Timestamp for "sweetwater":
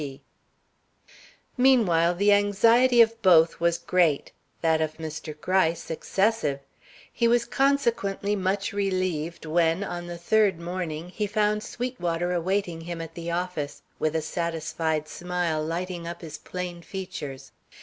11.61-12.33